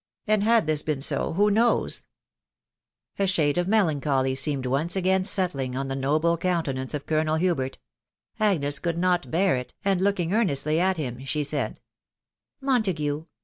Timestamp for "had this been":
0.43-0.99